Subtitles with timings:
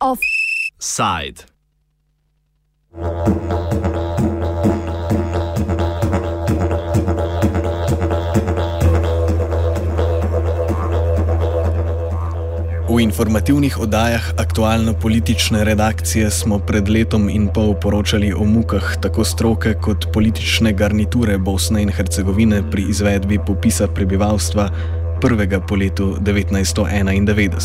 [0.00, 1.44] Offside.
[13.12, 20.06] Informativnih oddajah aktualno-politične redakcije smo pred letom in pol poročali o mukah tako stroke kot
[20.12, 24.68] politične garniture Bosne in Hercegovine pri izvedbi popisa prebivalstva
[25.20, 27.60] prvega po letu 1991.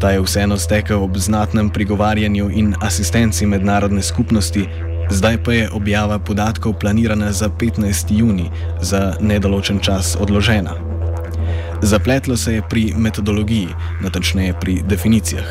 [0.00, 4.68] Ta je vseeno stekel ob znatnem prigovarjanju in asistenci mednarodne skupnosti,
[5.10, 8.18] zdaj pa je objava podatkov planirana za 15.
[8.18, 8.50] juni,
[8.80, 10.85] za nedoločen čas odložena.
[11.82, 13.68] Zapletlo se je pri metodologiji,
[14.02, 15.44] natančneje pri definicijah,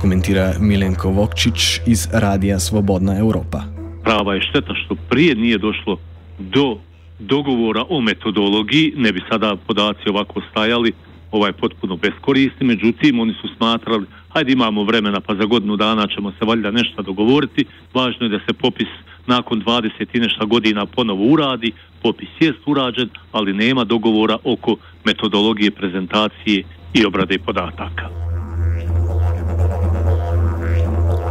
[0.00, 3.62] komentira Milenko Vokčić iz Radija Svobodna Evropa.
[4.04, 5.96] Prava je šteta što prije nije došlo
[6.38, 6.78] do
[7.18, 10.92] dogovora o metodologiji, ne bi sada podaci ovako stajali,
[11.30, 16.30] ovaj potpuno beskorisni, međutim oni su smatrali, hajde imamo vremena pa za godinu dana ćemo
[16.30, 17.64] se valjda nešto dogovoriti,
[17.94, 18.88] važno je da se popis
[19.28, 25.70] nakon 20 i nešto godina ponovo uradi, popis jest urađen, ali nema dogovora oko metodologije
[25.70, 26.62] prezentacije
[26.94, 28.08] i obrade podataka.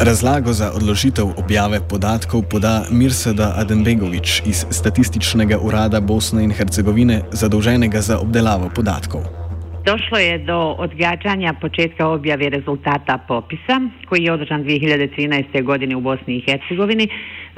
[0.01, 8.01] Razlago za odložitev objave podatkov poda Mirsada Adembegovič iz Statističnega urada Bosne in Hercegovine, zadolženega
[8.01, 9.21] za obdelavo podatkov.
[9.85, 15.63] Došlo je do odgađanja početka objave rezultata popisa koji je održan 2013.
[15.63, 17.09] godine u Bosni i Hercegovini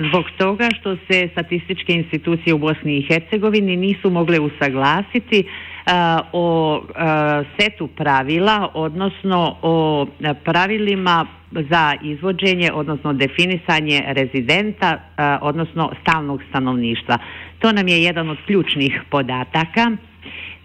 [0.08, 5.44] zbog toga što se statističke institucije u Bosni i Hercegovini nisu mogle usaglasiti
[5.86, 15.39] a, o a, setu pravila, odnosno o e, pravilima za izvođenje, odnosno definisanje rezidenta, a,
[15.41, 17.17] odnosno stalnog stanovništva.
[17.59, 19.91] To nam je jedan od ključnih podataka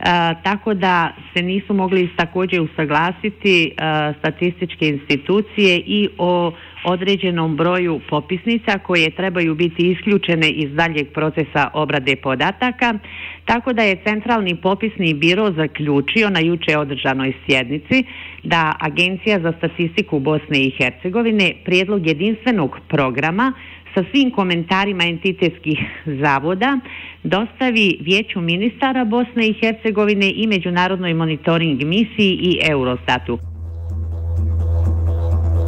[0.00, 6.53] E, tako da se nisu mogli također usaglasiti a, statističke institucije i o
[6.84, 12.94] određenom broju popisnica koje trebaju biti isključene iz daljeg procesa obrade podataka,
[13.44, 18.04] tako da je Centralni popisni biro zaključio na juče održanoj sjednici
[18.42, 23.53] da Agencija za statistiku Bosne i Hercegovine prijedlog jedinstvenog programa
[23.94, 25.78] sa svim komentarima entitetskih
[26.22, 26.78] zavoda
[27.22, 33.38] dostavi Vijeću ministara Bosne i Hercegovine i Međunarodnoj monitoring misiji i Eurostatu.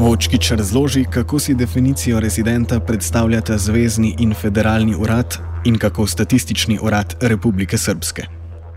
[0.00, 7.14] Vočkič razloži, kako si definicijo rezidenta predstavljata Zvezdni in federalni urad in kako statistični urad
[7.22, 8.22] Republike Srpske.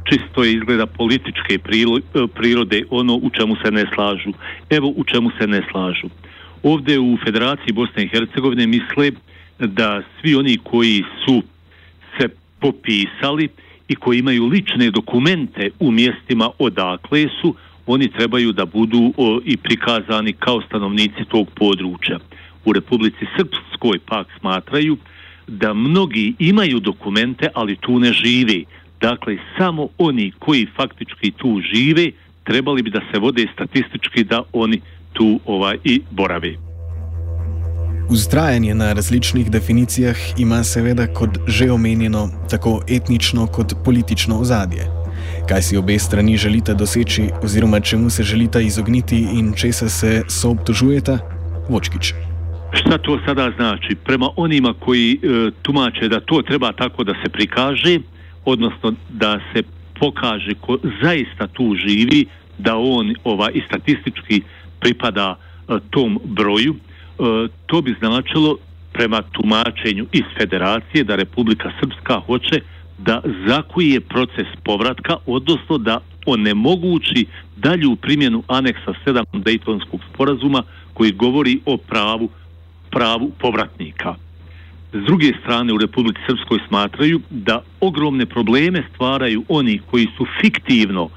[0.09, 1.59] Čisto je izgleda političke
[2.35, 4.31] prirode ono u čemu se ne slažu.
[4.69, 6.07] Evo u čemu se ne slažu.
[6.63, 9.11] Ovdje u Federaciji Bosne i Hercegovine misle
[9.59, 11.43] da svi oni koji su
[12.17, 13.49] se popisali
[13.87, 17.55] i koji imaju lične dokumente u mjestima odakle su,
[17.85, 22.19] oni trebaju da budu o, i prikazani kao stanovnici tog područja.
[22.65, 24.97] U Republici Srpskoj pak smatraju
[25.47, 28.63] da mnogi imaju dokumente, ali tu ne žive.
[29.01, 32.11] Dakle, samo oni koji faktički tu žive,
[32.43, 34.81] trebali bi da se vode statistički da oni
[35.13, 36.68] tu ovaj i borave.
[38.11, 44.87] Ustrajanje na različnih definicijah ima seveda kot že omenjeno tako etnično kot politično ozadje.
[45.49, 51.17] Kaj si obe strani želite doseči oziroma čemu se želite izogniti in česa se soobtožujete?
[51.69, 52.13] Vočkič.
[52.73, 53.95] Šta to sada znači?
[53.95, 57.99] Prema onima koji e, tumače da to treba tako da se prikaže,
[58.45, 59.63] odnosno da se
[59.99, 62.25] pokaže ko zaista tu živi,
[62.57, 64.41] da on ova i statistički
[64.79, 66.75] pripada e, tom broju,
[67.19, 68.57] E, to bi značilo
[68.93, 72.61] prema tumačenju iz federacije da Republika Srpska hoće
[72.97, 77.25] da zakuje proces povratka, odnosno da onemogući
[77.57, 80.63] dalju primjenu aneksa 7 Dejtonskog sporazuma
[80.93, 82.29] koji govori o pravu,
[82.89, 84.15] pravu povratnika.
[84.93, 91.09] S druge strane u Republici Srpskoj smatraju da ogromne probleme stvaraju oni koji su fiktivno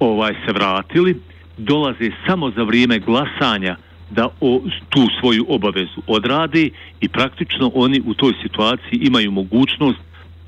[0.00, 1.20] ovaj se vratili,
[1.58, 3.76] dolaze samo za vrijeme glasanja
[4.10, 6.70] da o, tu svoju obavezu odrade
[7.00, 9.98] i praktično oni u toj situaciji imaju mogućnost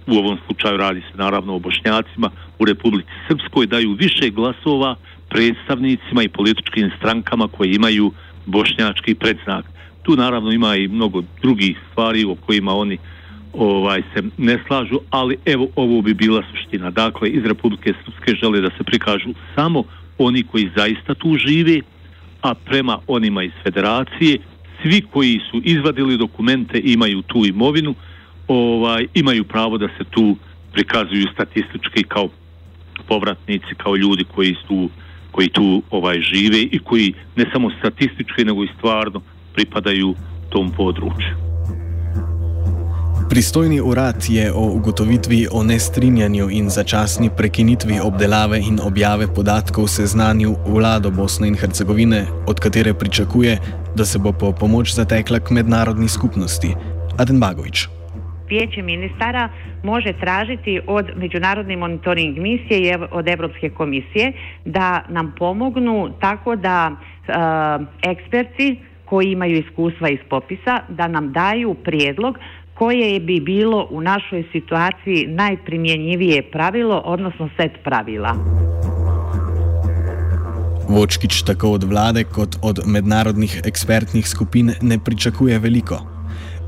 [0.06, 4.96] u ovom slučaju radi se naravno o bošnjacima u Republici Srpskoj daju više glasova
[5.28, 8.12] predstavnicima i političkim strankama koje imaju
[8.46, 9.64] bošnjački predznak.
[10.02, 12.98] Tu naravno ima i mnogo drugih stvari o kojima oni
[13.52, 16.90] ovaj se ne slažu, ali evo ovo bi bila suština.
[16.90, 19.84] Dakle, iz Republike Srpske žele da se prikažu samo
[20.18, 21.80] oni koji zaista tu žive,
[22.42, 24.38] a prema onima iz federacije,
[24.82, 27.94] svi koji su izvadili dokumente imaju tu imovinu,
[28.48, 30.36] ovaj, imaju pravo da se tu
[30.72, 32.28] prikazuju statistički kao
[33.08, 34.88] povratnici, kao ljudi koji su
[35.30, 39.20] koji tu ovaj žive i koji ne samo statistički nego i stvarno
[39.54, 40.14] pripadaju
[40.50, 41.47] tom području.
[43.30, 50.54] Pristojni urad je o ugotovitvi o nestrinjanju in začasni prekinitvi obdelave in objave podatkov seznanil
[50.66, 53.58] vlado Bosne in Hercegovine, od katere pričakuje,
[53.96, 56.68] da se bo po pomoč zatekla k mednarodni skupnosti.
[57.18, 57.88] Aden Bagovič.
[58.48, 59.48] Vijeće ministara
[59.82, 64.32] može tražiti od Međunarodne monitoring misije i od Evropske komisije
[64.64, 71.74] da nam pomognu tako da uh, eksperti koji imaju iskustva iz popisa da nam daju
[71.74, 72.38] prijedlog
[72.78, 78.34] koje bi bilo u našoj situaciji najprimjenjivije pravilo, odnosno set pravila.
[80.88, 85.98] Vočkič tako od vlade kot od mednarodnih ekspertnih skupin ne pričakuje veliko.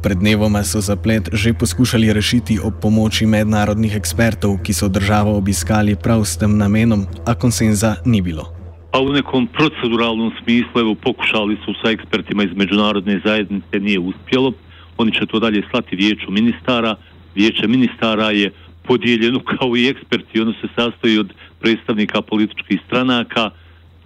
[0.02, 5.96] Pred dnevoma so zaplet že poskušali rešiti ob pomoči mednarodnih ekspertov, ki so državo obiskali
[5.96, 8.44] prav s tem namenom, a konsenza ni bilo.
[8.92, 14.52] A v nekom proceduralnem smislu, evo, pokušali so sa ekspertima iz međunarodne zajednice, nije uspjelo
[14.96, 16.96] oni će to dalje slati vijeću ministara.
[17.34, 18.50] Vijeće ministara je
[18.82, 23.50] podijeljeno kao i eksperti, ono se sastoji od predstavnika političkih stranaka.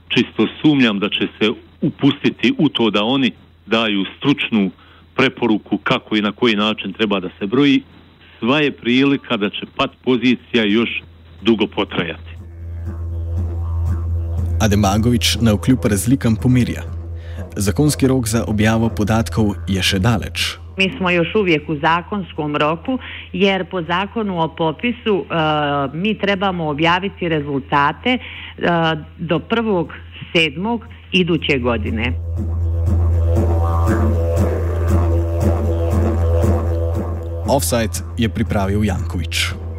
[0.08, 1.50] Čisto sumnjam da će se
[1.80, 3.30] upustiti u to da oni
[3.66, 4.70] daju stručnu
[5.16, 7.82] preporuku kako i na koji način treba da se broji.
[8.38, 11.02] Sva je prilika da će pat pozicija još
[11.42, 12.34] dugo potrajati.
[14.60, 16.82] Ademagovič na vkljub razlikam pomirja.
[17.56, 20.63] Zakonski rok za objavo podatkov je še daleč.
[20.76, 22.98] Mi smo još uvijek u zakonskom roku
[23.32, 25.34] jer po zakonu o popisu e,
[25.92, 28.20] mi trebamo objaviti rezultate e,
[29.18, 29.92] do prvog
[30.32, 32.12] sedmog iduće godine.
[37.48, 39.63] Offside je pripravio Janković.